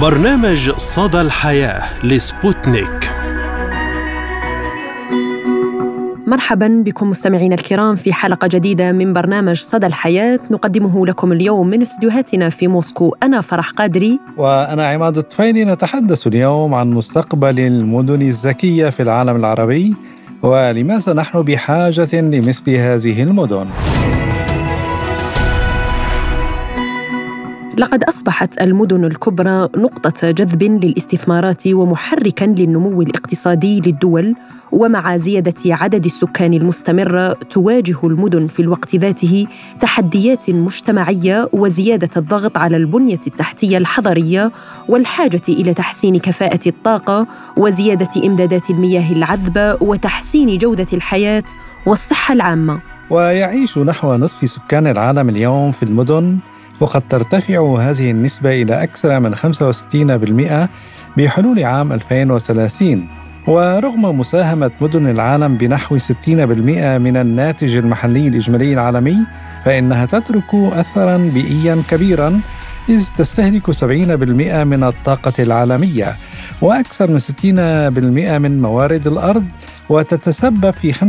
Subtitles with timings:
[0.00, 3.10] برنامج صدى الحياة لسبوتنيك.
[6.26, 10.40] مرحبا بكم مستمعينا الكرام في حلقة جديدة من برنامج صدى الحياة.
[10.50, 13.16] نقدمه لكم اليوم من استديوهاتنا في موسكو.
[13.22, 14.20] أنا فرح قادري.
[14.36, 15.64] وأنا عماد الطفيلي.
[15.64, 19.94] نتحدث اليوم عن مستقبل المدن الذكية في العالم العربي
[20.42, 23.66] ولماذا نحن بحاجة لمثل هذه المدن؟
[27.78, 34.34] لقد أصبحت المدن الكبرى نقطة جذب للاستثمارات ومحركا للنمو الاقتصادي للدول
[34.72, 39.46] ومع زيادة عدد السكان المستمره تواجه المدن في الوقت ذاته
[39.80, 44.52] تحديات مجتمعية وزيادة الضغط على البنية التحتية الحضرية
[44.88, 51.44] والحاجة إلى تحسين كفاءة الطاقة وزيادة إمدادات المياه العذبة وتحسين جودة الحياة
[51.86, 52.80] والصحة العامة.
[53.10, 56.38] ويعيش نحو نصف سكان العالم اليوم في المدن
[56.80, 60.68] وقد ترتفع هذه النسبة إلى أكثر من 65%
[61.16, 63.08] بحلول عام 2030
[63.46, 69.16] ورغم مساهمة مدن العالم بنحو 60% من الناتج المحلي الإجمالي العالمي
[69.64, 72.40] فإنها تترك أثراً بيئياً كبيراً
[72.88, 73.84] إذ تستهلك 70%
[74.64, 76.16] من الطاقة العالمية
[76.60, 77.24] وأكثر من 60%
[78.38, 79.44] من موارد الأرض
[79.88, 81.00] وتتسبب في 75%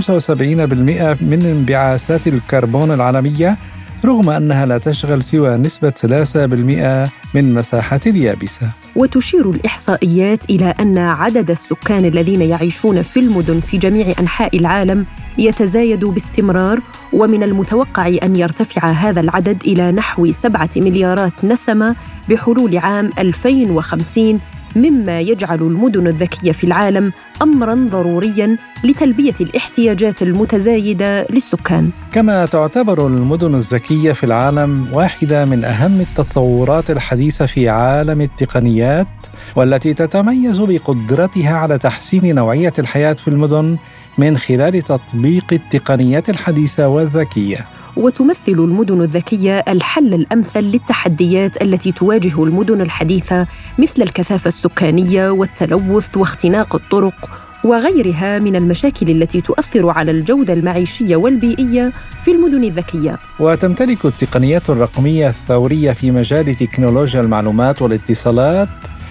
[1.23, 3.58] من انبعاثات الكربون العالمية
[4.06, 8.72] رغم أنها لا تشغل سوى نسبة 3% من مساحة اليابسة.
[8.95, 15.06] وتشير الإحصائيات إلى أن عدد السكان الذين يعيشون في المدن في جميع أنحاء العالم
[15.38, 16.80] يتزايد باستمرار
[17.14, 21.95] ومن المتوقع أن يرتفع هذا العدد إلى نحو سبعة مليارات نسمة
[22.30, 24.42] بحلول عام 2050
[24.76, 31.90] مما يجعل المدن الذكية في العالم امرا ضروريا لتلبية الاحتياجات المتزايدة للسكان.
[32.12, 39.08] كما تعتبر المدن الذكية في العالم واحدة من أهم التطورات الحديثة في عالم التقنيات
[39.55, 43.78] والتي تتميز بقدرتها على تحسين نوعية الحياة في المدن
[44.17, 47.67] من خلال تطبيق التقنيات الحديثة والذكية.
[47.98, 53.48] وتمثل المدن الذكية الحل الأمثل للتحديات التي تواجه المدن الحديثة
[53.80, 57.30] مثل الكثافة السكانية والتلوث واختناق الطرق
[57.64, 61.92] وغيرها من المشاكل التي تؤثر على الجودة المعيشية والبيئية
[62.23, 63.20] في المدن الذكية.
[63.39, 68.70] وتمتلك التقنيات الرقمية الثورية في مجال تكنولوجيا المعلومات والاتصالات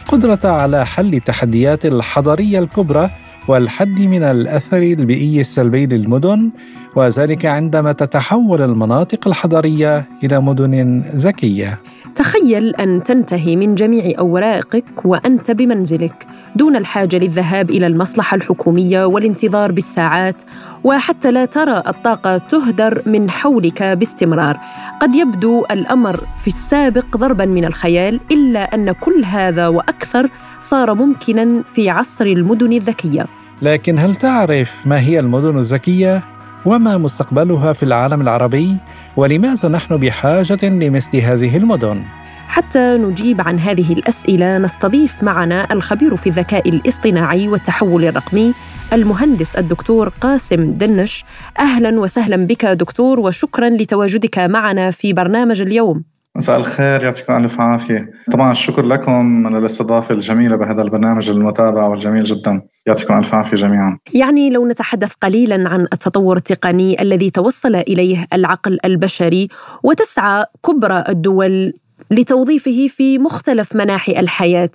[0.08, 3.10] قدرة على حل التحديات الحضريه الكبرى
[3.48, 6.50] والحد من الأثر البيئي السلبي للمدن
[6.96, 11.80] وذلك عندما تتحول المناطق الحضرية إلى مدن ذكيه
[12.14, 19.72] تخيل أن تنتهي من جميع أوراقك وأنت بمنزلك دون الحاجة للذهاب إلى المصلحة الحكومية والانتظار
[19.72, 20.42] بالساعات
[20.84, 24.60] وحتى لا ترى الطاقة تهدر من حولك باستمرار.
[25.02, 30.30] قد يبدو الأمر في السابق ضربا من الخيال إلا أن كل هذا وأكثر
[30.60, 33.26] صار ممكنا في عصر المدن الذكية.
[33.62, 36.33] لكن هل تعرف ما هي المدن الذكيه
[36.66, 38.76] وما مستقبلها في العالم العربي
[39.16, 42.04] ولماذا نحن بحاجة لمثل هذه المدن؟
[42.48, 48.54] حتى نجيب عن هذه الأسئلة نستضيف معنا الخبير في الذكاء الاصطناعي والتحول الرقمي
[48.92, 51.24] المهندس الدكتور قاسم دنش.
[51.58, 56.13] أهلا وسهلا بك دكتور وشكرا لتواجدك معنا في برنامج اليوم.
[56.36, 58.10] مساء الخير يعطيكم ألف عافية.
[58.32, 62.62] طبعا الشكر لكم على الاستضافة الجميلة بهذا البرنامج المتابع والجميل جدا.
[62.86, 63.98] يعطيكم ألف عافية جميعا.
[64.14, 69.48] يعني لو نتحدث قليلا عن التطور التقني الذي توصل إليه العقل البشري
[69.82, 71.72] وتسعى كبرى الدول
[72.14, 74.70] لتوظيفه في مختلف مناحي الحياة.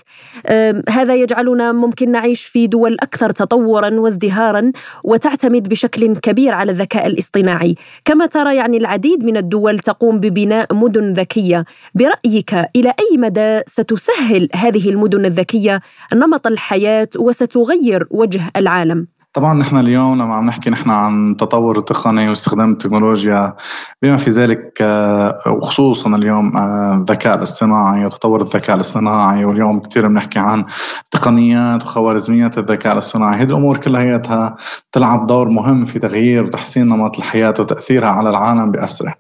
[0.90, 4.72] هذا يجعلنا ممكن نعيش في دول أكثر تطورا وازدهارا
[5.04, 7.76] وتعتمد بشكل كبير على الذكاء الاصطناعي.
[8.06, 11.66] كما ترى يعني العديد من الدول تقوم ببناء مدن ذكية.
[11.96, 15.82] برأيك إلى أي مدى ستسهل هذه المدن الذكية
[16.14, 22.30] نمط الحياة وستغير وجه العالم؟ طبعا نحن اليوم لما عم نحكي نحن عن تطور التقني
[22.30, 23.56] واستخدام التكنولوجيا
[24.02, 30.40] بما في ذلك آه، وخصوصا اليوم آه، الذكاء الاصطناعي وتطور الذكاء الاصطناعي واليوم كثير بنحكي
[30.40, 30.66] عن
[31.12, 33.42] تقنيات وخوارزميات الذكاء الاصطناعي.
[33.42, 34.56] هذه الأمور كلها
[34.92, 39.14] تلعب دور مهم في تغيير وتحسين نمط الحياة وتأثيرها على العالم باسره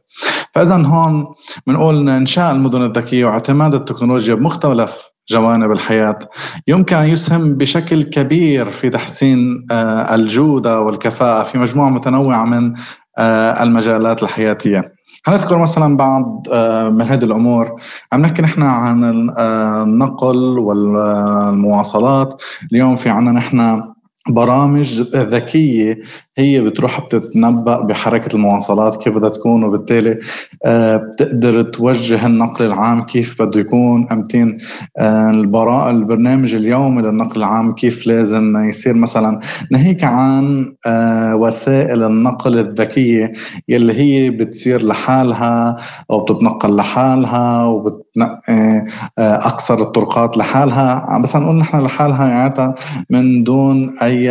[0.54, 1.34] فاذا هون
[1.68, 6.20] بنقول انشاء المدن الذكية واعتماد التكنولوجيا بمختلف جوانب الحياة
[6.68, 12.74] يمكن أن يسهم بشكل كبير في تحسين آه، الجودة والكفاءة في مجموعة متنوعة من
[13.18, 14.84] آه، المجالات الحياتية.
[15.28, 17.81] هنذكر مثلا بعض آه، من هذه الأمور.
[18.14, 22.42] عم نحكي نحن عن النقل والمواصلات.
[22.72, 23.84] اليوم في عنا نحن
[24.30, 25.98] برامج ذكية
[26.39, 30.19] هي بتروح بتتنبأ بحركة المواصلات كيف بدها تكون وبالتالي
[30.65, 34.07] آه، بتقدر توجه النقل العام كيف بده يكون.
[34.12, 34.57] أمتين
[34.97, 39.39] آه، البراء البرنامج اليومي للنقل العام كيف لازم يصير مثلا.
[39.71, 43.33] ناهيك عن آه، وسائل النقل الذكية
[43.69, 45.77] يلي هي بتصير لحالها
[46.12, 48.86] أو بتتنقل لحالها وبتنقي
[49.19, 51.19] أكثر الطرقات لحالها.
[51.24, 52.74] بس نقول نحن لحالها يعني
[53.09, 54.30] من دون أي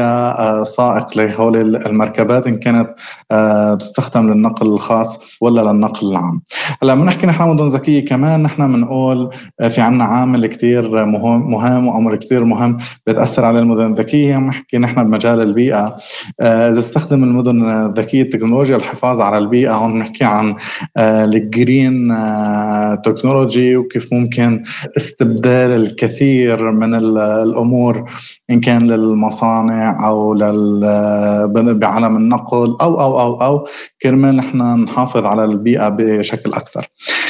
[0.64, 2.94] سائق لهول المركبات إن كانت
[3.30, 6.42] آه، تستخدم للنقل الخاص ولا للنقل العام.
[6.82, 9.30] هلا بنحكي نحن مدن ذكيه كمان نحن بنقول
[9.60, 14.36] آه، في عنا عامل كثير مهم مهم وأمر كثير مهم بتاثر على المدن الذكية.
[14.36, 15.94] بنحكي نحن بمجال البيئة.
[16.40, 20.54] آه، إذا استخدم المدن الذكية التكنولوجيا الحفاظ على البيئة هون بنحكي عن
[20.98, 22.08] ال green
[23.04, 24.62] technology وكيف ممكن
[24.96, 28.10] استبدال الكثير من الأمور
[28.50, 30.80] إن كان للمصانع أو لل
[31.88, 33.66] بعالم النقل أو أو أو أو
[34.02, 36.86] كرمال نحن نحافظ على البيئة بشكل أكثر.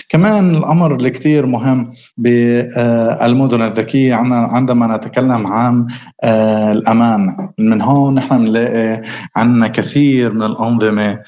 [0.09, 5.87] كمان الأمر اللي كثير مهم بالمدن الذكية عندما نتكلم عن
[6.23, 9.03] آه، الأمان من هون نحن بنلاقي
[9.37, 11.21] عندنا كثير من الأنظمة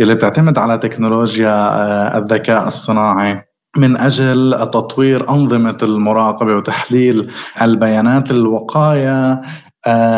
[0.00, 3.44] اللي بتعتمد على تكنولوجيا آه، الذكاء الصناعي
[3.76, 7.32] من أجل تطوير أنظمة المراقبة وتحليل
[7.62, 9.40] البيانات الوقاية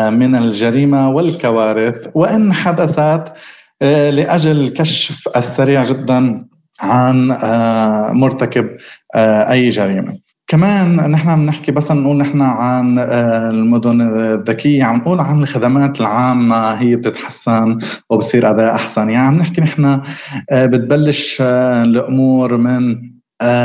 [0.09, 3.33] من الجريمة والكوارث وإن حدثت
[3.81, 6.45] آه، لأجل الكشف السريع جدا
[6.81, 8.69] عن آه، مرتكب
[9.15, 10.17] أي جريمة.
[10.47, 16.95] كمان نحن بنحكي بس نقول نحن عن المدن الذكية عم نقول عن الخدمات العامة هي
[16.95, 17.77] بتتحسن
[18.09, 20.01] وبصير أداء أحسن يعني عم نحكي نحن
[20.51, 23.14] بتبلش الأمور من آه،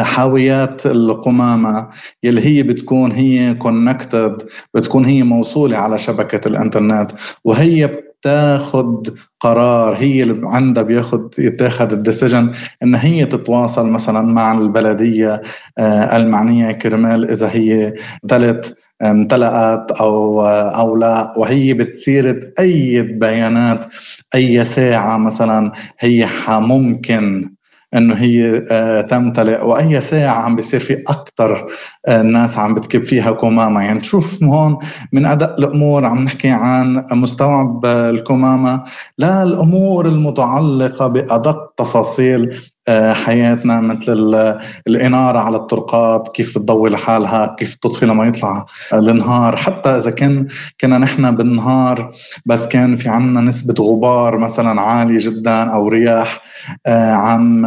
[0.03, 1.89] حاويات القمامة
[2.23, 4.43] يلي هي بتكون هي connected
[4.75, 7.13] بتكون هي موصولة على شبكة الإنترنت
[7.45, 12.53] وهي بتاخد قرار هي اللي عندها بياخد يتاخد ال decision
[12.83, 15.43] إن هي تتواصل مثلا مع البلدية
[15.79, 17.95] آه، المعنية كرمال إذا هي
[18.29, 21.35] تلت امتلأت أو أو لا.
[21.37, 23.87] وهي بتصير اي بيانات
[24.35, 27.51] أي ساعة مثلا هي ممكن
[27.95, 31.67] إنه هي آه، تمتلئ وأي ساعة عم بيصير في أكثر
[32.07, 34.79] آه، ناس عم بتكب فيها كمامه يعني تشوف هون
[35.13, 38.85] من أدق الأمور عم نحكي عن مستوعب الكمامه
[39.19, 42.80] لا الأمور المتعلقة بأدق تفاصيل آه،
[43.13, 44.57] حياتنا مثل
[44.87, 49.57] الإنارة على الطرقات كيف بتضوي لحالها كيف تطفي لما يطلع النهار.
[49.57, 50.47] حتى إذا كان
[50.81, 52.11] كنا نحن بالنهار
[52.47, 56.43] بس كان في عنا نسبة غبار مثلا عالية جدا أو رياح
[56.87, 57.67] آه، عم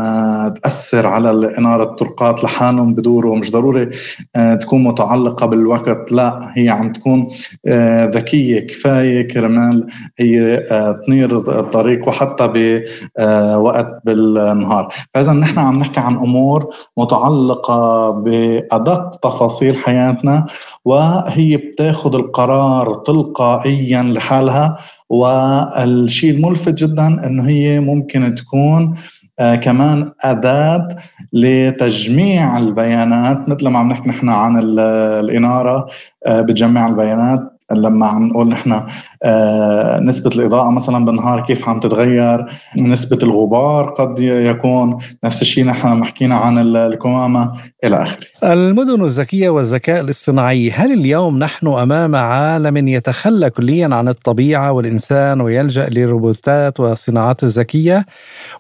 [0.63, 3.89] تأثر على الإنارة الطرقات لحالهم بدوروا مش ضروري
[4.35, 7.27] آه، تكون متعلقة بالوقت لا هي عم تكون
[8.15, 9.87] ذكية كفاية كرمال.
[10.19, 10.63] هي
[11.05, 12.47] تنير الطريق وحتى
[13.19, 14.93] بوقت بالنهار.
[15.13, 20.45] فاذا نحن عم نحكي عن أمور متعلقة بادق تفاصيل حياتنا
[20.86, 24.77] وهي بتاخذ القرار تلقائيا لحالها.
[25.10, 28.94] والشيء الملفت جدا إنه هي ممكن تكون
[29.39, 30.88] آه كمان أداة
[31.33, 33.50] لتجميع البيانات.
[33.50, 35.86] مثل ما عم نحكي نحن عن الإنارة
[36.25, 37.52] آه بتجمع البيانات.
[37.71, 38.83] لما عم نقول نحن
[39.24, 42.45] آه، نسبة الإضاءة مثلا بالنهار كيف عم تتغير؟
[42.77, 47.51] نسبة الغبار قد يكون؟ نفس الشيء نحن حكينا عن الكمامة
[47.84, 48.25] إلى آخره.
[48.43, 55.89] المدن الذكية والذكاء الاصطناعي هل اليوم نحن أمام عالم يتخلى كليا عن الطبيعة والإنسان ويلجأ
[55.89, 58.05] للروبوتات والصناعات الذكية؟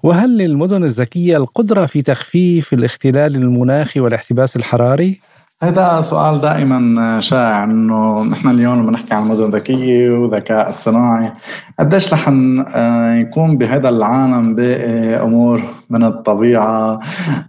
[0.03, 5.32] وهل للمدن الذكية القدرة في تخفيف الاختلال المناخي والاحتباس الحراري؟
[5.63, 11.31] هذا سؤال دائما شائع إنه نحن اليوم لما نحكي عن مدن ذكية وذكاء اصطناعي
[11.79, 12.29] قديش رح
[12.75, 16.99] آه، يكون بهذا العالم باقي أمور من الطبيعة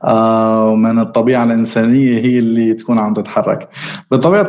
[0.04, 3.68] آه، ومن الطبيعة الإنسانية هي اللي تكون عم تتحرك.
[4.10, 4.48] بطبيعة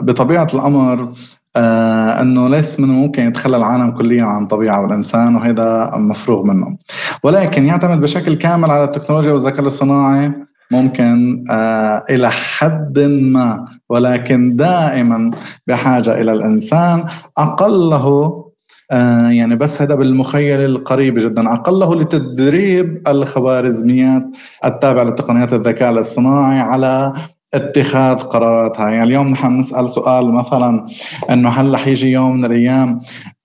[0.00, 1.12] بطبيعة الأمر
[1.56, 6.76] آه إنه ليس من الممكن يتخلى العالم كليا عن الطبيعة والإنسان وهذا مفروغ منه.
[7.22, 10.32] ولكن يعتمد بشكل كامل على التكنولوجيا والذكاء الاصطناعي.
[10.70, 13.64] ممكن آه إلى حد ما.
[13.88, 15.30] ولكن دائما
[15.66, 17.04] بحاجة إلى الإنسان
[17.38, 18.42] أقله
[18.90, 21.52] آه يعني بس هذا بالمخيل القريب جدا.
[21.52, 24.22] أقله لتدريب الخوارزميات
[24.64, 27.12] التابعة لتقنيات الذكاء الاصطناعي على
[27.54, 28.90] اتخاذ قراراتها.
[28.90, 30.86] يعني اليوم نحن نسأل سؤال مثلا
[31.30, 32.98] إنه هل رح يجي يوم من الأيام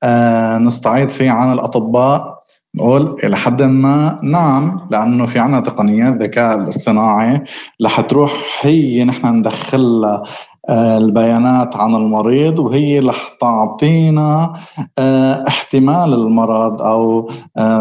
[0.04, 2.41] آه نستعيد فيه عن الاطباء
[2.76, 7.44] نقول إلى حد ما نعم لأنه في عنا تقنيات ذكاء الاصطناعي
[7.84, 10.24] رح تروح هي نحن ندخلها
[10.70, 14.54] البيانات عن المريض وهي رح تعطينا
[15.48, 17.32] احتمال المرض أو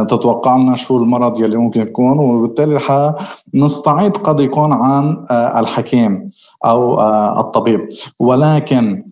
[0.09, 3.15] تتوقع لنا شو المرض يلي ممكن يكون وبالتالي رح
[3.55, 6.31] نستعيد قد يكون عن الحكيم
[6.65, 7.01] أو
[7.41, 7.89] الطبيب.
[8.21, 9.03] ولكن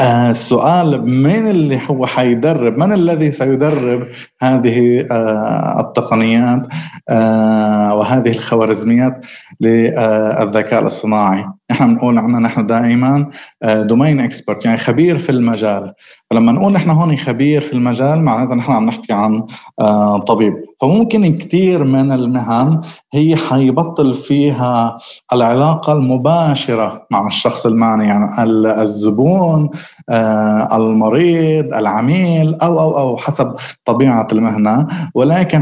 [0.00, 4.08] آه السؤال من اللي هو حيدرب؟ من الذي سيدرب
[4.42, 6.66] هذه آه التقنيات
[7.08, 9.26] آه وهذه الخوارزميات
[9.60, 13.28] للذكاء الاصطناعي؟ نحن بنقول عنا نحن دائما
[13.64, 15.92] دومين اكسبرت يعني خبير في المجال.
[16.30, 19.46] فلما نقول نحن هون خبير في المجال معناتها نحن عم نحكي عن
[19.80, 20.54] آه، طبيب.
[20.80, 22.80] فممكن كثير من المهن
[23.12, 24.98] هي حيبطل فيها
[25.32, 28.42] العلاقة المباشرة مع الشخص المعني يعني
[28.82, 29.70] الزبون
[30.08, 33.52] آه، المريض العميل أو أو أو حسب
[33.84, 34.86] طبيعة المهنة.
[35.14, 35.60] ولكن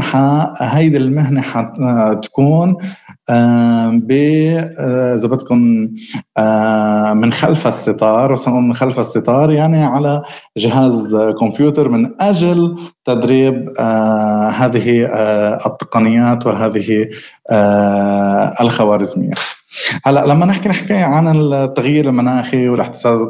[0.57, 2.77] هيدي المهنة حتكون
[3.29, 5.89] إذا بدكم
[7.19, 10.23] من خلف الستار من خلف الستار يعني على
[10.57, 13.69] جهاز كمبيوتر من أجل تدريب
[14.51, 15.05] هذه
[15.65, 17.09] التقنيات وهذه
[18.61, 19.33] الخوارزمية.
[20.05, 23.21] هلا لما نحكي نحكي عن التغيير المناخي والاحتباس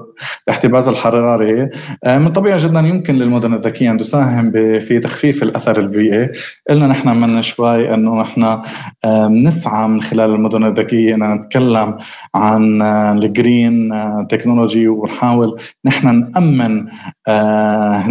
[0.48, 1.70] الاحتباس الحراري
[2.04, 6.30] آه، من طبيعي جدا يمكن للمدن الذكية أن تساهم في تخفيف الأثر البيئي.
[6.70, 8.62] قلنا نحن من شوي أنه نحن
[9.06, 11.98] بنسعى من خلال المدن الذكية أن نتكلم
[12.36, 16.88] عن آه، الجرين آه، تكنولوجي ونحاول نحن نأمن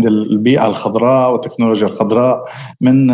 [0.06, 2.44] البيئة الخضراء والتكنولوجيا الخضراء
[2.80, 3.10] من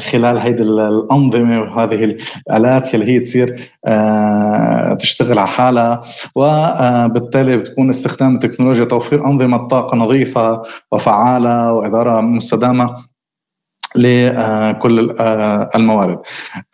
[0.00, 2.16] خلال هذه الأنظمة وهذه
[2.48, 3.56] الآلات اللي هي تصير
[4.98, 6.00] تشتغل على حالها
[6.34, 10.62] وبالتالي بتكون استخدام التكنولوجيا توفير أنظمة طاقة نظيفة
[10.92, 12.94] وفعالة وإدارة مستدامة
[13.96, 15.16] لكل
[15.76, 16.18] الموارد.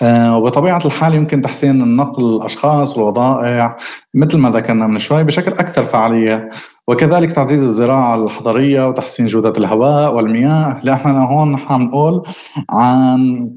[0.05, 3.77] وبطبيعة الحال يمكن تحسين النقل الأشخاص والوضائع
[4.15, 6.49] مثل ما ذكرنا من شوي بشكل أكثر فعالية
[6.89, 10.81] وكذلك تعزيز الزراعة الحضرية وتحسين جودة الهواء والمياه.
[10.83, 12.23] لأننا هون عم نقول
[12.71, 13.51] عن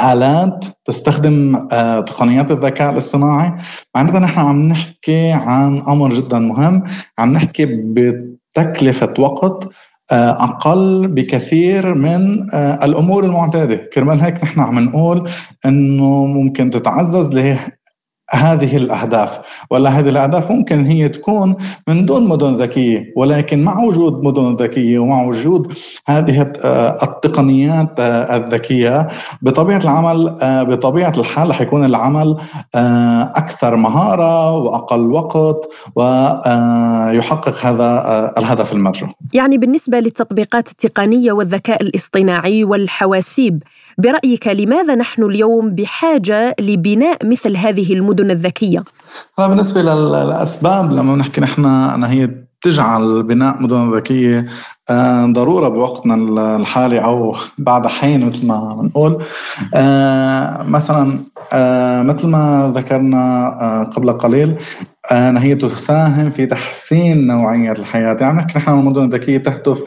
[0.00, 3.52] آلات تستخدم آه، تقنيات الذكاء الاصطناعي.
[3.94, 6.82] معناتها نحن عم نحكي عن أمر جدا مهم.
[7.18, 9.68] عم نحكي بتكلفة وقت
[10.12, 13.76] آه، أقل بكثير من آه، الأمور المعتادة.
[13.76, 15.28] كرمال هيك نحن عم نقول
[15.66, 17.28] أنه ممكن تتعزز
[18.34, 19.38] هذه الأهداف.
[19.70, 21.56] ولا هذه الأهداف ممكن هي تكون
[21.88, 25.72] من دون مدن ذكية ولكن مع وجود مدن ذكية ومع وجود
[26.06, 26.52] هذه
[27.02, 29.06] التقنيات الذكية
[29.42, 32.36] بطبيعة العمل بطبيعة الحال حيكون العمل
[33.34, 39.06] أكثر مهارة وأقل وقت ويحقق هذا الهدف المرجو.
[39.34, 43.62] يعني بالنسبة للتطبيقات التقنية والذكاء الاصطناعي والحواسيب
[43.98, 48.84] برأيك لماذا نحن اليوم بحاجة لبناء مثل هذه المدن الذكية؟
[49.38, 52.30] بالنسبة للأسباب لما نحكي نحن أنا هي
[52.62, 54.46] تجعل بناء مدن ذكية
[54.90, 56.14] آه، ضرورة بوقتنا
[56.56, 59.22] الحالي أو بعد حين مثل ما بنقول
[59.74, 61.18] آه، مثلا
[61.52, 64.56] آه، مثل ما ذكرنا قبل قليل
[65.12, 69.82] أنها هي تساهم في تحسين نوعية الحياة يعني نحن المدن الذكية تهدف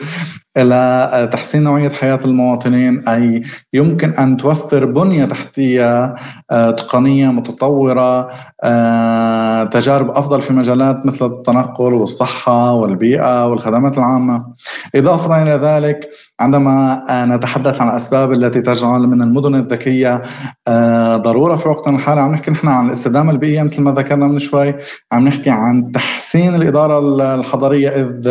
[0.57, 3.41] إلى تحسين نوعية حياة المواطنين أي
[3.73, 6.15] يمكن أن توفر بنية تحتية
[6.51, 8.29] آه، تقنية متطورة
[8.63, 14.47] آه، تجارب أفضل في مجالات مثل التنقل والصحة والبيئة والخدمات العامة.
[14.95, 20.21] إضافة إلى ذلك عندما نتحدث عن الأسباب التي تجعل من المدن الذكية
[20.67, 24.39] آه، ضرورة في وقتنا الحالي عم نحكي نحن عن الاستدامة البيئية مثل ما ذكرنا من
[24.39, 24.75] شوي
[25.11, 26.99] عم نحكي عن تحسين الإدارة
[27.35, 28.29] الحضرية إذ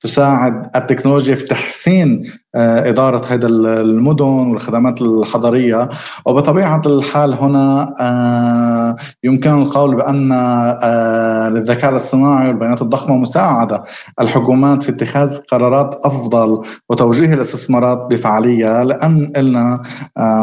[0.00, 5.88] تساعد التكنولوجيا في تحسين آه، إدارة هذا المدن والخدمات الحضرية.
[6.26, 13.82] وبطبيعة الحال هنا آه، يمكن القول بأن آه، للذكاء الاصطناعي والبيانات الضخمة مساعدة
[14.20, 19.82] الحكومات في اتخاذ قرارات أفضل وتوجيه الاستثمارات بفعالية لأن قلنا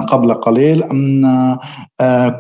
[0.10, 1.58] قبل قليل أن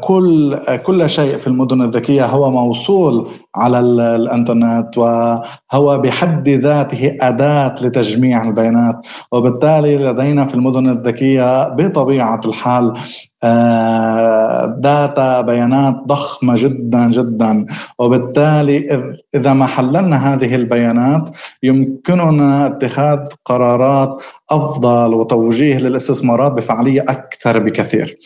[0.01, 8.43] كل كل شيء في المدن الذكية هو موصول على الإنترنت وهو بحد ذاته أداة لتجميع
[8.49, 9.07] البيانات.
[9.31, 12.93] وبالتالي لدينا في المدن الذكية بطبيعة الحال
[13.41, 17.65] داتا آه، بيانات ضخمة جدا جدا.
[17.99, 21.29] وبالتالي إذا ما حللنا هذه البيانات
[21.63, 24.21] يمكننا اتخاذ قرارات
[24.51, 28.17] أفضل وتوجيه للاستثمارات بفعالية أكثر بكثير.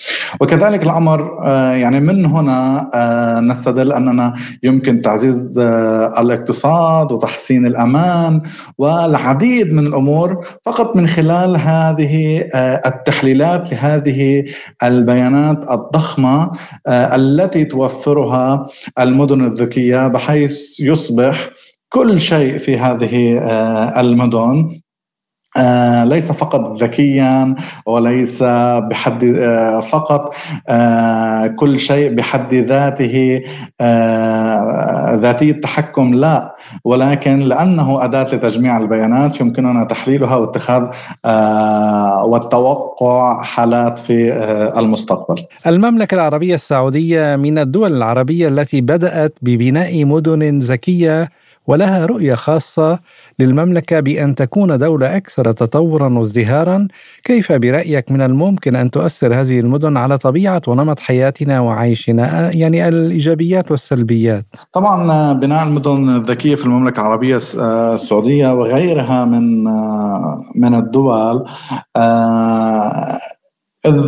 [0.42, 5.60] وكذلك الأمر آه، يعني من هنا آه، نستدل أننا يمكن تعزيز
[6.20, 8.42] الاقتصاد وتحسين الأمان
[8.78, 12.48] والعديد من الأمور فقط من خلال هذه
[12.86, 14.44] التحليلات لهذه
[15.06, 16.52] البيانات الضخمة
[16.88, 18.66] التي توفرها
[19.00, 21.50] المدن الذكية بحيث يصبح
[21.90, 23.38] كل شيء في هذه
[24.00, 24.70] المدن.
[25.58, 28.44] آه ليس فقط ذكيا وليس
[28.90, 30.36] بحد آه فقط
[30.68, 33.42] آه كل شيء بحد ذاته
[35.22, 40.84] ذاتي التحكم لا ولكن لأنه أداة لتجميع البيانات يمكننا تحليلها واتخاذ
[42.30, 44.34] والتوقع حالات في
[44.78, 45.44] المستقبل.
[45.68, 51.30] المملكة العربية السعودية من الدول العربية التي بدأت ببناء مدن ذكية
[51.68, 53.00] ولها رؤية خاصة
[53.40, 56.88] للمملكة بأن تكون دولة أكثر تطورا وازدهارا.
[57.24, 63.72] كيف برأيك من الممكن أن تؤثر هذه المدن على طبيعة ونمط حياتنا وعيشنا يعني الإيجابيات
[63.72, 67.40] والسلبيات؟ طبعا بناء المدن الذكية في المملكة العربية
[67.94, 69.64] السعودية وغيرها من
[70.56, 71.46] من الدول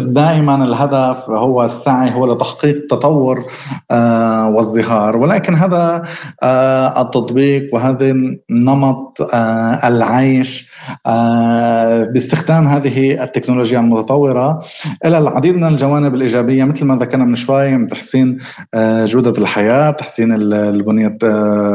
[0.05, 3.45] دائما الهدف هو السعي هو لتحقيق تطور
[3.91, 6.01] آه وازدهار ولكن هذا
[6.43, 8.13] آه التطبيق وهذا
[8.49, 10.71] نمط آه العيش
[12.13, 14.63] باستخدام هذه التكنولوجيا المتطورة
[15.05, 18.37] إلى العديد من الجوانب الإيجابية مثل ما ذكرنا من شوي من تحسين
[18.75, 21.17] جودة الحياة تحسين البنية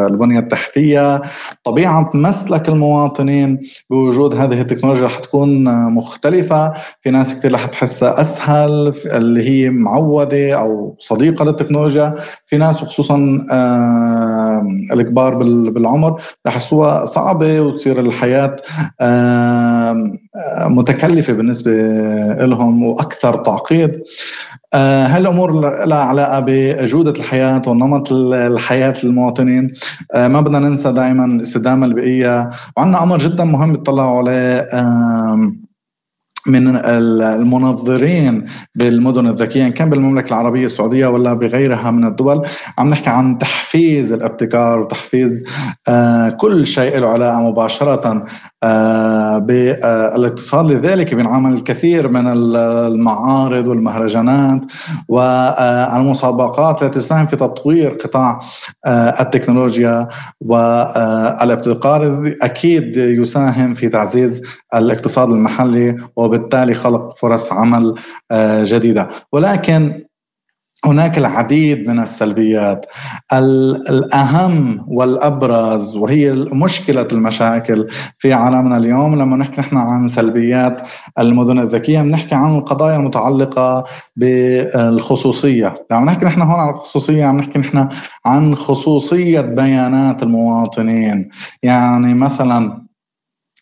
[0.06, 1.22] البنية التحتية
[1.64, 3.60] طبيعة مسلك المواطنين.
[3.90, 6.72] بوجود هذه التكنولوجيا رح تكون مختلفة.
[7.00, 12.14] في ناس كثير رح تحس تحسها اسهل اللي هي معوده أو صديقة للتكنولوجيا.
[12.46, 13.46] في ناس وخصوصا
[14.92, 15.34] الكبار
[15.70, 18.56] بالعمر بحسوها صعبة وتصير الحياة
[20.66, 21.72] متكلفة بالنسبة
[22.44, 24.02] لهم وأكثر تعقيد.
[24.74, 25.52] آه، هالأمور
[25.84, 29.72] لها علاقة بجودة الحياة ونمط الحياة للمواطنين.
[30.14, 32.48] آه، ما بدنا ننسى دائما الاستدامه البيئية.
[32.76, 34.68] وعندنا أمر جدا مهم يطلعوا عليه
[36.46, 38.44] من المنظرين
[38.74, 42.46] بالمدن الذكية كان بالمملكة العربية السعودية ولا بغيرها من الدول
[42.78, 45.44] عم نحكي عن تحفيز الابتكار وتحفيز
[45.88, 48.24] آه، كل شيء له علاقة مباشرة
[48.64, 52.26] آه، بالاقتصاد لذلك بنعمل الكثير من
[52.56, 54.60] المعارض والمهرجانات
[55.08, 58.40] والمسابقات التي تساهم في تطوير قطاع
[58.84, 60.08] آه، التكنولوجيا
[60.40, 64.42] والابتكار أكيد يساهم في تعزيز
[64.74, 67.94] الاقتصاد المحلي وبالتالي خلق فرص عمل
[68.30, 69.08] آه، جديدة.
[69.32, 70.04] ولكن
[70.84, 72.86] هناك العديد من السلبيات.
[73.32, 77.86] الأهم والأبرز وهي مشكلة المشاكل
[78.18, 80.80] في عالمنا اليوم لما نحكي نحن عن سلبيات
[81.18, 83.84] المدن الذكية بنحكي عن القضايا المتعلقة
[84.16, 85.74] بالخصوصية.
[85.90, 87.88] لما نحكي نحن هون عن الخصوصية عم نحكي نحن
[88.26, 91.28] عن خصوصية بيانات المواطنين.
[91.62, 92.81] يعني مثلا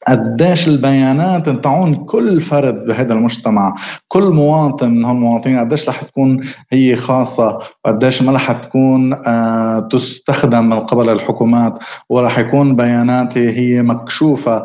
[0.08, 3.74] قديش البيانات تعون كل فرد بهذا المجتمع
[4.08, 6.40] كل مواطن من هالمواطنين قديش رح تكون
[6.72, 13.82] هي خاصة وقديش ما رح تكون آه تستخدم من قبل الحكومات ورح يكون بياناتي هي
[13.82, 14.64] مكشوفة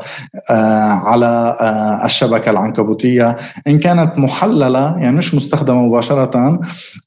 [0.49, 3.35] آه على آه الشبكة العنكبوتية.
[3.67, 6.59] إن كانت محللة يعني مش مستخدمة مباشرة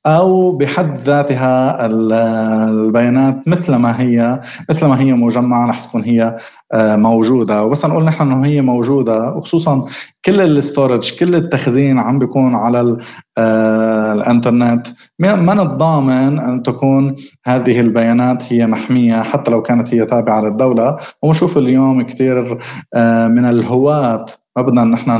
[0.07, 6.37] أو بحد ذاتها البيانات مثل ما هي مثل ما هي مجمعة رح تكون هي
[6.75, 7.63] موجودة.
[7.65, 9.87] وبس نقول نحن إنه هي موجودة وخصوصا
[10.25, 12.97] كل الستورج كل التخزين عم بيكون على
[13.39, 14.87] آه، الإنترنت.
[15.19, 17.15] ما نتضامن أن تكون
[17.47, 20.97] هذه البيانات هي محمية حتى لو كانت هي تابعة للدولة.
[21.23, 22.59] ونشوف اليوم كثير
[22.95, 24.27] آه، من الهواة.
[24.57, 25.11] ما بدنا نحن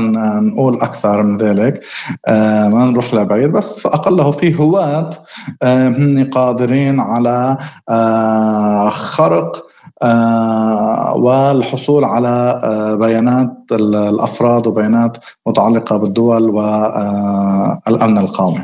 [0.47, 1.81] نقول أكثر من ذلك.
[2.73, 3.51] ما نروح لبعيد.
[3.51, 5.09] بس أقله في هواة
[5.63, 7.57] هن قادرين على
[8.89, 9.68] خرق آه،
[11.15, 18.63] والحصول على آه، بيانات الأفراد وبيانات متعلقة بالدول والامن آه، القومي.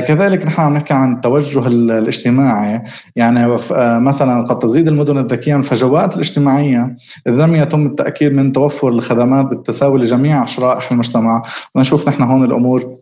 [0.00, 2.82] كذلك نحن عم نحكي عن التوجه الاجتماعي
[3.16, 6.96] يعني مثلا قد تزيد المدن الذكية الفجوات الاجتماعية
[7.28, 11.42] اذا لم يتم التأكيد من توفر الخدمات بالتساوي لجميع شرائح المجتمع
[11.74, 12.96] ونشوف نحن هون الأمور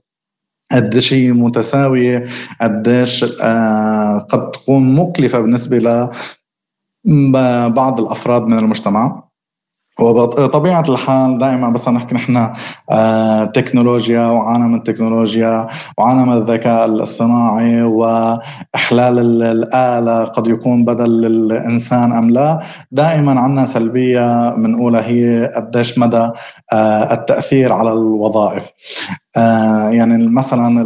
[0.73, 2.25] قديش هي متساوية
[2.61, 3.25] قديش
[4.31, 6.11] قد تكون مكلفة بالنسبة
[7.69, 9.23] بعض الأفراد من المجتمع.
[10.01, 12.51] وبطبيعة الحال دائما بس نحكي نحن
[12.91, 15.67] آه تكنولوجيا وعالم التكنولوجيا
[15.99, 22.59] وعالم الذكاء الصناعي وإحلال الآلة قد يكون بدل الإنسان أم لا
[22.93, 26.31] دائما عندنا سلبية بنقولها هي قديش مدى
[26.73, 28.73] آه التأثير على الوظائف.
[29.37, 30.83] آه يعني مثلا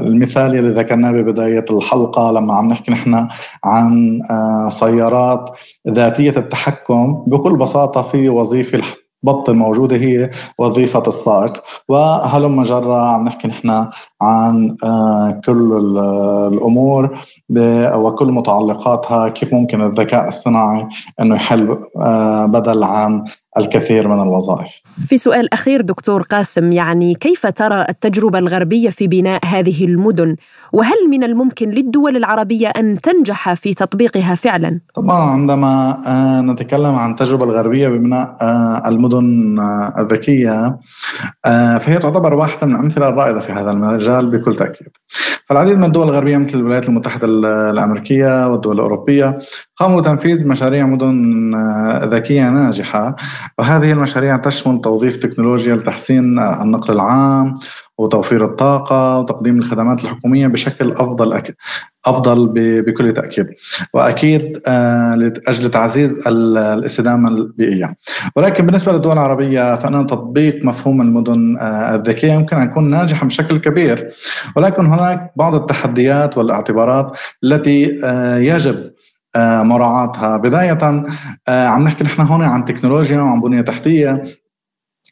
[0.00, 3.28] المثال اللي ذكرناه ببداية الحلقة لما عم نحكي نحن
[3.64, 5.50] عن آه سيارات
[5.88, 8.82] ذاتية التحكم بكل بساطة في وظيفة
[9.24, 13.88] البط الموجودة هي وظيفة السائق وهلم جرة عم نحكي نحن
[14.24, 15.72] عن آه، كل
[16.52, 17.18] الأمور
[17.94, 20.88] وكل متعلقاتها كيف ممكن الذكاء الصناعي
[21.20, 23.24] إنه يحل آه، بدل عن
[23.58, 24.80] الكثير من الوظائف.
[25.06, 30.36] في سؤال أخير دكتور قاسم يعني كيف ترى التجربة الغربية في بناء هذه المدن
[30.72, 37.10] وهل من الممكن للدول العربية أن تنجح في تطبيقها فعلا؟ طبعا عندما آه، نتكلم عن
[37.10, 38.36] التجربة الغربية ببناء
[38.86, 39.58] المدن
[39.98, 40.78] الذكية
[41.80, 44.88] فهي تعتبر واحدة من الامثله الرائده في هذا المجال بكل تأكيد.
[45.46, 47.26] فالعديد من الدول الغربية مثل الولايات المتحدة
[47.70, 49.38] الأمريكية والدول الأوروبية
[49.76, 51.54] قاموا بتنفيذ مشاريع مدن
[52.04, 53.16] ذكية ناجحة
[53.58, 57.54] وهذه المشاريع تشمل توظيف تكنولوجيا لتحسين النقل العام
[57.98, 61.32] وتوفير الطاقة وتقديم الخدمات الحكومية بشكل أفضل
[62.06, 63.46] أفضل بكل تأكيد.
[63.94, 67.96] وأكيد آه، لأجل تعزيز الاستدامة البيئية.
[68.36, 73.58] ولكن بالنسبة للدول العربية فإن تطبيق مفهوم المدن آه، الذكية يمكن أن يكون ناجحا بشكل
[73.58, 74.08] كبير.
[74.56, 78.90] ولكن هناك بعض التحديات والاعتبارات التي آه، يجب
[79.36, 80.36] مراعاتها.
[80.36, 80.78] بداية
[81.48, 84.22] عم نحكي نحن هون عن تكنولوجيا وعن بنية تحتية.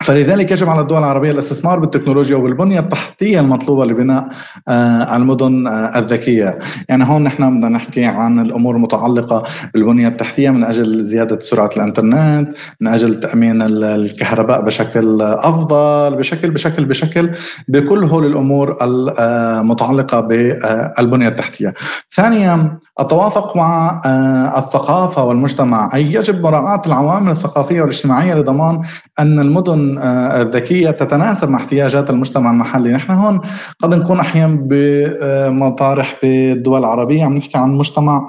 [0.03, 4.29] فلذلك يجب على الدول العربية الاستثمار بالتكنولوجيا وبالبنية التحتية المطلوبة لبناء
[4.69, 6.59] آه، المدن آه، الذكية.
[6.89, 9.43] يعني هون نحن بدنا نحكي عن الأمور المتعلقة
[9.75, 16.85] بالبنية التحتية من أجل زيادة سرعة الإنترنت من أجل تأمين الكهرباء بشكل أفضل بشكل بشكل
[16.85, 17.31] بشكل
[17.69, 21.75] بكل هول الأمور المتعلقة بالبنية التحتية.
[22.13, 25.91] ثانيا التوافق مع آه، الثقافة والمجتمع.
[25.95, 28.81] أي يجب مراعاة العوامل الثقافية والاجتماعية لضمان
[29.19, 32.93] أن المدن آه، الذكية تتناسب مع احتياجات المجتمع المحلي.
[32.93, 33.41] نحن هون
[33.83, 38.27] قد نكون أحيانا بمطارح بالدول العربية عم نحكي عن مجتمع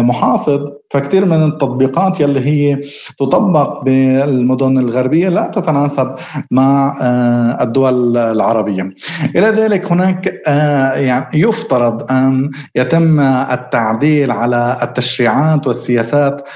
[0.00, 0.60] محافظ.
[0.90, 2.80] فكتير من التطبيقات يلي هي
[3.18, 6.14] تطبق بالمدن الغربية لا تتناسب
[6.50, 8.94] مع آه، الدول العربية.
[9.36, 16.48] إلى ذلك هناك آه، يعني يفترض أن يتم التعديل على التشريعات والسياسات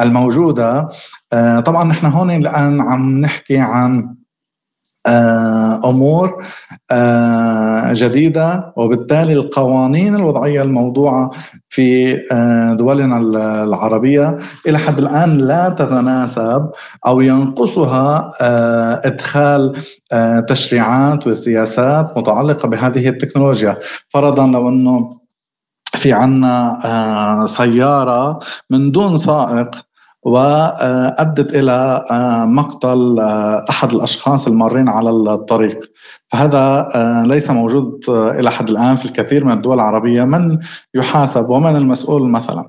[0.00, 0.88] الموجودة.
[1.64, 4.19] طبعا نحن هون الآن عم نحكي عن
[5.84, 6.44] أمور
[7.92, 11.30] جديدة وبالتالي القوانين الوضعية الموضوعة
[11.68, 12.14] في
[12.78, 13.18] دولنا
[13.64, 14.36] العربية
[14.66, 16.70] إلى حد الآن لا تتناسب
[17.06, 18.32] أو ينقصها
[19.06, 19.72] إدخال
[20.48, 23.78] تشريعات وسياسات متعلقة بهذه التكنولوجيا.
[24.08, 25.20] فرضا لو أنه
[25.94, 28.38] في عنا سيارة
[28.70, 29.70] من دون سائق
[30.22, 35.92] وأدت إلى آه، مقتل آه، أحد الأشخاص المارين على الطريق.
[36.30, 40.24] فهذا آه، ليس موجود إلى حد الآن في الكثير من الدول العربية.
[40.24, 40.58] من
[40.94, 42.68] يحاسب ومن المسؤول مثلا؟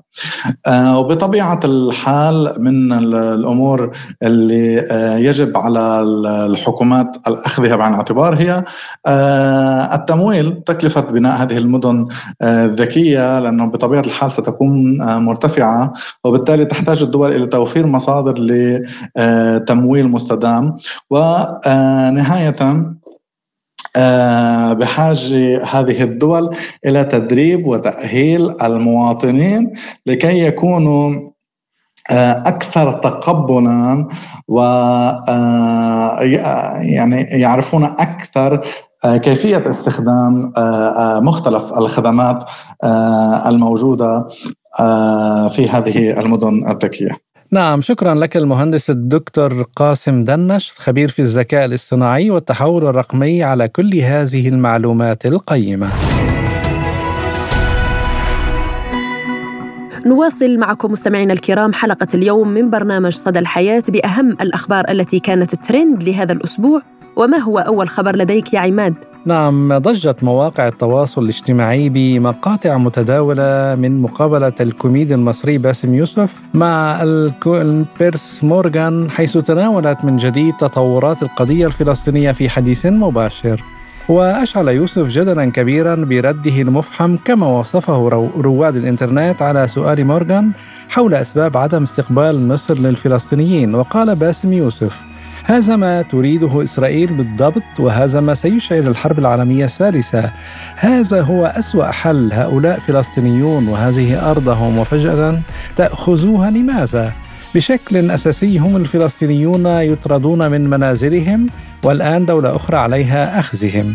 [0.68, 3.90] وبطبيعة الحال من الأمور
[4.22, 4.88] اللي
[5.24, 6.00] يجب على
[6.46, 8.64] الحكومات اخذها بعين الاعتبار هي
[9.94, 12.06] التمويل تكلفة بناء هذه المدن
[12.42, 15.92] الذكية لأنه بطبيعة الحال ستكون مرتفعة
[16.24, 20.74] وبالتالي تحتاج الدول إلى توفير مصادر لتمويل مستدام.
[21.10, 22.94] ونهايه آه،
[24.72, 29.72] بحاجة هذه الدول إلى تدريب وتأهيل المواطنين
[30.06, 31.32] لكي يكونوا
[32.10, 34.06] آه، أكثر تقبلا
[34.48, 34.60] و
[35.28, 36.20] آه،
[36.80, 38.66] يعني يعرفون أكثر
[39.04, 40.52] كيفية استخدام
[41.24, 42.44] مختلف الخدمات
[43.46, 44.26] الموجودة
[45.48, 47.31] في هذه المدن الذكية.
[47.52, 53.94] نعم شكرا لك المهندس الدكتور قاسم دنش خبير في الذكاء الاصطناعي والتحول الرقمي على كل
[53.94, 55.88] هذه المعلومات القيمة.
[60.06, 66.02] نواصل معكم مستمعينا الكرام حلقة اليوم من برنامج صدى الحياة بأهم الأخبار التي كانت ترند
[66.02, 66.82] لهذا الأسبوع
[67.16, 68.94] وما هو أول خبر لديك يا عماد؟
[69.26, 78.44] نعم ضجت مواقع التواصل الاجتماعي بمقاطع متداولة من مقابلة الكوميدي المصري باسم يوسف مع البيرس
[78.44, 83.64] مورغان حيث تناولت من جديد تطورات القضية الفلسطينية في حديث مباشر
[84.08, 90.52] وأشعل يوسف جدلا كبيرا برده المفحم كما وصفه رواد الإنترنت على سؤال مورغان
[90.88, 95.12] حول أسباب عدم استقبال مصر للفلسطينيين وقال باسم يوسف
[95.44, 100.32] هذا ما تريده إسرائيل بالضبط وهذا ما سيشعل الحرب العالمية الثالثة.
[100.76, 102.32] هذا هو أسوأ حل.
[102.32, 104.78] هؤلاء فلسطينيون وهذه أرضهم.
[104.78, 105.40] وفجأة
[105.76, 107.12] تأخذوها لماذا؟
[107.54, 111.46] بشكل أساسي هم الفلسطينيون يطردون من منازلهم
[111.82, 113.94] والآن دولة أخرى عليها أخذهم.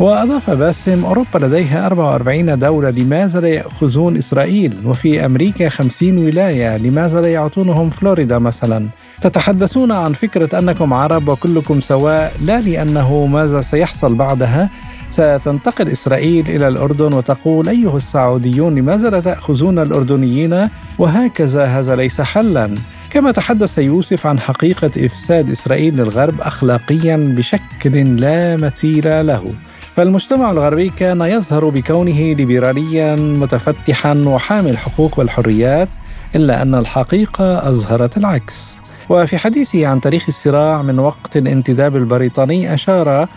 [0.00, 7.20] وأضاف باسم أوروبا لديها 44 دولة لماذا لا يأخذون إسرائيل؟ وفي أمريكا 50 ولاية لماذا
[7.20, 8.88] لا يعطونهم فلوريدا مثلا؟
[9.20, 14.70] تتحدثون عن فكرة أنكم عرب وكلكم سواء لا لأنه ماذا سيحصل بعدها؟
[15.10, 22.74] ستنتقل إسرائيل إلى الأردن وتقول أيها السعوديون لماذا لا تأخذون الأردنيين؟ وهكذا هذا ليس حلا.
[23.14, 29.54] كما تحدث يوسف عن حقيقة إفساد إسرائيل للغرب أخلاقيا بشكل لا مثيل له.
[29.96, 35.88] فالمجتمع الغربي كان يظهر بكونه ليبراليا متفتحا وحامي الحقوق والحريات
[36.34, 38.66] إلا أن الحقيقة أظهرت العكس.
[39.08, 43.28] وفي حديثه عن تاريخ الصراع من وقت الانتداب البريطاني أشار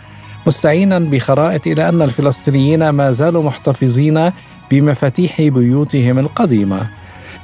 [0.48, 4.32] مستعينا بخرائط إلى أن الفلسطينيين ما زالوا محتفظين
[4.72, 6.90] بمفاتيح بيوتهم القديمة.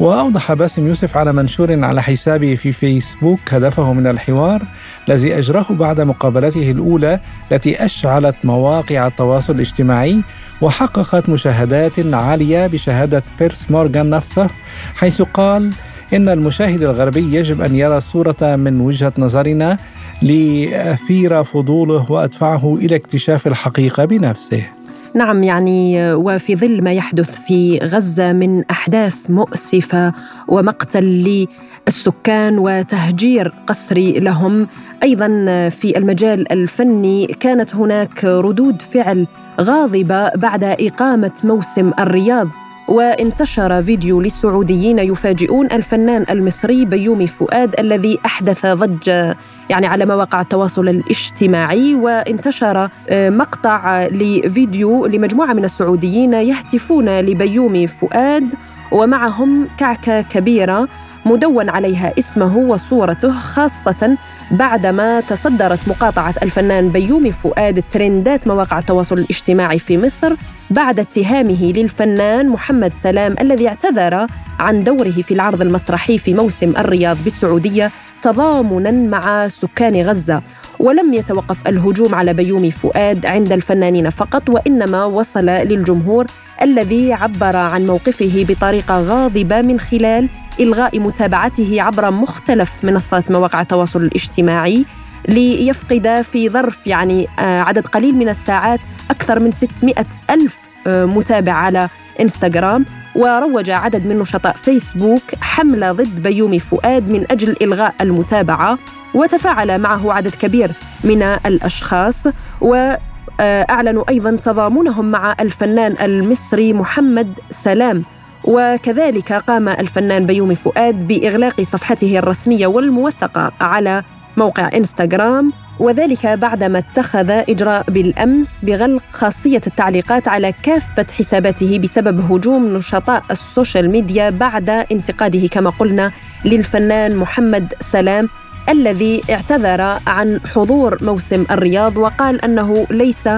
[0.04, 4.62] وأوضح باسم يوسف على منشور على حسابه في فيسبوك هدفه من الحوار
[5.08, 7.20] الذي أجراه بعد مقابلته الأولى
[7.52, 10.22] التي أشعلت مواقع التواصل الاجتماعي
[10.62, 14.50] وحققت مشاهدات عالية بشهادة بيرس مورغان نفسه
[14.96, 15.74] حيث قال
[16.14, 19.78] إن المشاهد الغربي يجب أن يرى الصورة من وجهة نظرنا
[20.22, 24.83] لأثير فضوله وأدفعه إلى اكتشاف الحقيقة بنفسه.
[25.16, 30.14] نعم يعني وفي ظل ما يحدث في غزة من أحداث مؤسفة
[30.48, 31.48] ومقتل
[31.88, 34.68] للسكان وتهجير قسري لهم
[35.04, 35.28] أيضا
[35.70, 39.28] في المجال الفني كانت هناك ردود فعل
[39.62, 42.48] غاضبة بعد إقامة موسم الرياض.
[42.88, 49.38] وانتشر فيديو للسعوديين يفاجئون الفنان المصري بيومي فؤاد الذي أحدث ضجه
[49.70, 58.54] يعني على مواقع التواصل الاجتماعي وانتشر آه، مقطع لفيديو لمجموعة من السعوديين يهتفون لبيومي فؤاد
[58.92, 60.88] ومعهم كعكة كبيرة
[61.26, 64.18] مدون عليها اسمه وصورته خاصة
[64.52, 70.36] بعدما تصدرت مقاطعة الفنان بيومي فؤاد ترندات مواقع التواصل الاجتماعي في مصر
[70.70, 74.28] بعد اتهامه للفنان محمد سلام الذي اعتذر
[74.60, 80.42] عن دوره في العرض المسرحي في موسم الرياض بالسعودية تضامنا مع سكان غزة.
[80.80, 86.26] ولم يتوقف الهجوم على بيومي فؤاد عند الفنانين فقط وإنما وصل للجمهور
[86.62, 94.02] الذي عبر عن موقفه بطريقة غاضبة من خلال إلغاء متابعته عبر مختلف منصات مواقع التواصل
[94.02, 94.86] الاجتماعي
[95.28, 99.94] ليفقد في ظرف يعني آه، عدد قليل من الساعات أكثر من 600
[100.30, 101.90] ألف آه، متابع على
[102.22, 102.86] إنستغرام
[103.16, 108.78] وروج عدد من نشطاء فيسبوك حملة ضد بيومي فؤاد من أجل إلغاء المتابعة
[109.14, 110.72] وتفاعل معه عدد كبير
[111.04, 112.28] من الأشخاص
[112.62, 112.94] و
[113.42, 118.04] أعلنوا أيضا تضامنهم مع الفنان المصري محمد سلام.
[118.44, 124.04] وكذلك قام الفنان بيومي فؤاد بإغلاق صفحته الرسمية والموثقة على
[124.38, 125.54] موقع إنستغرام.
[125.80, 133.40] وذلك بعدما اتخذ إجراء بالأمس بغلق خاصية التعليقات على كافة حساباته بسبب هجوم نشطاء ال
[133.40, 136.12] social media بعد انتقاده كما قلنا
[136.46, 138.30] للفنان محمد سلام.
[138.70, 143.30] الذي اعتذر عن حضور موسم الرياض وقال أنه ليس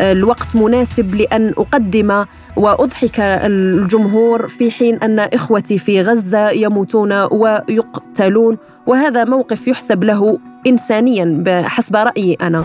[0.00, 2.24] الوقت مناسب لأن أقدم
[2.56, 11.42] وأضحك الجمهور في حين أن إخوتي في غزة يموتون ويقتلون وهذا موقف يحسب له انسانيا
[11.44, 12.64] بحسب رأيي أنا.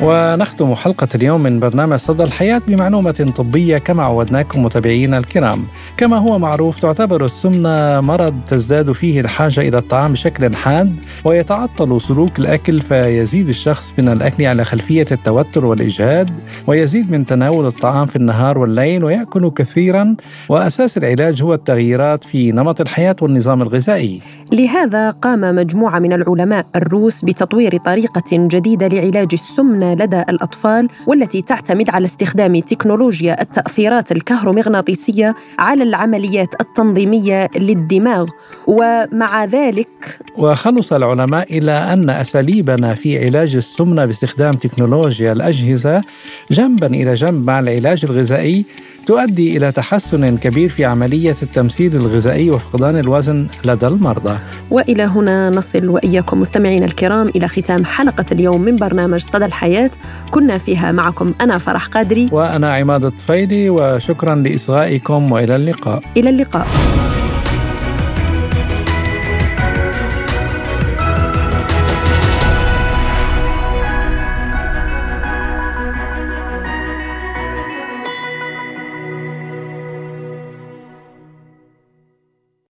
[0.00, 5.64] ونختم حلقة اليوم من برنامج صدى الحياة بمعلومة طبية كما عودناكم متابعينا الكرام.
[5.96, 12.38] كما هو معروف تعتبر السمنة مرض تزداد فيه الحاجة إلى الطعام بشكل حاد ويتعطل سلوك
[12.38, 16.30] الأكل فيزيد الشخص من الأكل على خلفية التوتر والإجهاد
[16.66, 20.16] ويزيد من تناول الطعام في النهار والليل ويأكل كثيرا
[20.48, 24.20] وأساس العلاج هو التغييرات في نمط الحياة والنظام الغذائي.
[24.54, 31.90] لهذا قام مجموعة من العلماء الروس بتطوير طريقة جديدة لعلاج السمنة لدى الأطفال والتي تعتمد
[31.90, 38.28] على استخدام تكنولوجيا التأثيرات الكهرومغناطيسية على العمليات التنظيمية للدماغ.
[38.66, 46.02] ومع ذلك وخلص العلماء إلى أن أساليبنا في علاج السمنة باستخدام تكنولوجيا الأجهزة
[46.50, 48.64] جنبا إلى جنب مع العلاج الغذائي
[49.06, 54.38] تؤدي إلى تحسن كبير في عملية التمثيل الغذائي وفقدان الوزن لدى المرضى.
[54.70, 59.90] وإلى هنا نصل وإياكم مستمعينا الكرام إلى ختام حلقة اليوم من برنامج صدى الحياة.
[60.30, 62.28] كنا فيها معكم أنا فرح قادري.
[62.32, 66.00] وأنا عماد الطفيلي وشكرا لإصغائكم وإلى اللقاء.
[66.16, 66.66] إلى اللقاء.